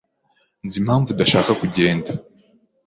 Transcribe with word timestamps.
Nzi 0.65 0.77
impamvu 0.81 1.07
udashaka 1.11 1.51
kugenda. 1.61 2.11